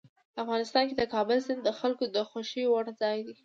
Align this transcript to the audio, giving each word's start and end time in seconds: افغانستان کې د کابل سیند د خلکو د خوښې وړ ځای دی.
افغانستان 0.43 0.83
کې 0.89 0.95
د 0.97 1.03
کابل 1.13 1.37
سیند 1.45 1.61
د 1.65 1.69
خلکو 1.79 2.03
د 2.15 2.17
خوښې 2.29 2.63
وړ 2.69 2.85
ځای 3.01 3.17
دی. 3.27 3.35